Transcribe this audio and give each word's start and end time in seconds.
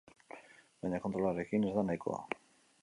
Baina 0.85 1.01
kontrolarekin 1.03 1.69
ez 1.73 1.77
da 1.77 1.87
nahikoa. 1.91 2.43